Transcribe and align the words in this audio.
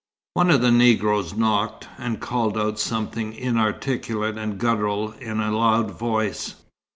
One 0.33 0.49
of 0.49 0.61
the 0.63 0.71
Negroes 0.71 1.35
knocked, 1.35 1.87
and 1.99 2.19
called 2.19 2.57
out 2.57 2.79
something 2.79 3.35
inarticulate 3.35 4.35
and 4.35 4.57
guttural 4.57 5.11
in 5.21 5.39
a 5.39 5.55
loud 5.55 5.91
voice. 5.91 6.55